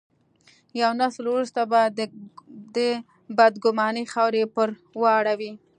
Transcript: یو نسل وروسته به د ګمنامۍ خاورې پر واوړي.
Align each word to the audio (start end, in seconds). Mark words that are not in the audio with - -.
یو 0.81 0.91
نسل 1.01 1.25
وروسته 1.29 1.61
به 1.71 1.81
د 3.37 3.39
ګمنامۍ 3.63 4.05
خاورې 4.13 4.43
پر 4.55 4.69
واوړي. 5.01 5.51